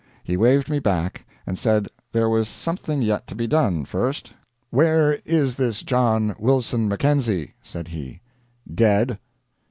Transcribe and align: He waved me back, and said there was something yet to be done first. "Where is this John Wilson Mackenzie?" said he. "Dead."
He 0.23 0.35
waved 0.35 0.67
me 0.67 0.79
back, 0.79 1.27
and 1.45 1.59
said 1.59 1.87
there 2.11 2.27
was 2.27 2.47
something 2.47 3.03
yet 3.03 3.27
to 3.27 3.35
be 3.35 3.45
done 3.45 3.85
first. 3.85 4.33
"Where 4.71 5.19
is 5.25 5.57
this 5.57 5.83
John 5.83 6.35
Wilson 6.39 6.89
Mackenzie?" 6.89 7.53
said 7.61 7.89
he. 7.89 8.21
"Dead." 8.73 9.19